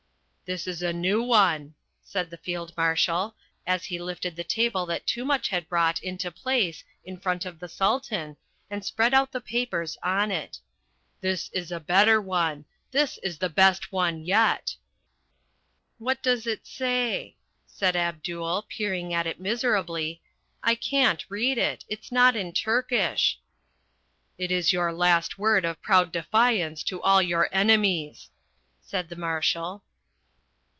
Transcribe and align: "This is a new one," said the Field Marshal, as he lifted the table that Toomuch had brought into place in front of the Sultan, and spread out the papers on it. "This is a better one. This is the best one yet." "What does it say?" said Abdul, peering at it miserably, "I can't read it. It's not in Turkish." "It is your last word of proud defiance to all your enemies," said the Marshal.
"This 0.51 0.67
is 0.67 0.81
a 0.83 0.91
new 0.91 1.23
one," 1.23 1.75
said 2.03 2.29
the 2.29 2.35
Field 2.35 2.73
Marshal, 2.75 3.37
as 3.65 3.85
he 3.85 3.97
lifted 3.97 4.35
the 4.35 4.43
table 4.43 4.85
that 4.87 5.07
Toomuch 5.07 5.47
had 5.47 5.69
brought 5.69 6.03
into 6.03 6.29
place 6.29 6.83
in 7.05 7.21
front 7.21 7.45
of 7.45 7.57
the 7.57 7.69
Sultan, 7.69 8.35
and 8.69 8.83
spread 8.83 9.13
out 9.13 9.31
the 9.31 9.39
papers 9.39 9.97
on 10.03 10.29
it. 10.29 10.59
"This 11.21 11.47
is 11.53 11.71
a 11.71 11.79
better 11.79 12.21
one. 12.21 12.65
This 12.91 13.17
is 13.23 13.37
the 13.37 13.47
best 13.47 13.93
one 13.93 14.25
yet." 14.25 14.75
"What 15.99 16.21
does 16.21 16.45
it 16.45 16.67
say?" 16.67 17.37
said 17.65 17.95
Abdul, 17.95 18.65
peering 18.67 19.13
at 19.13 19.25
it 19.25 19.39
miserably, 19.39 20.21
"I 20.61 20.75
can't 20.75 21.23
read 21.29 21.57
it. 21.57 21.85
It's 21.87 22.11
not 22.11 22.35
in 22.35 22.51
Turkish." 22.51 23.39
"It 24.37 24.51
is 24.51 24.73
your 24.73 24.91
last 24.91 25.37
word 25.39 25.63
of 25.63 25.81
proud 25.81 26.11
defiance 26.11 26.83
to 26.91 27.01
all 27.01 27.21
your 27.21 27.47
enemies," 27.53 28.31
said 28.81 29.07
the 29.07 29.15
Marshal. 29.15 29.85